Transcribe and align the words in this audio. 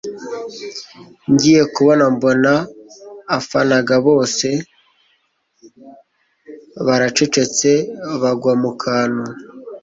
ngiye 1.31 1.61
kubona 1.75 2.03
mbona 2.15 2.53
afanaga 3.37 3.95
bose 4.07 4.47
baracecetse 6.85 7.71
bagwa 8.21 8.53
mukantu 8.61 9.27